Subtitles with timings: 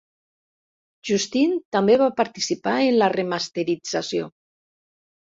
[1.09, 4.35] Justine també va participar en la remasterització.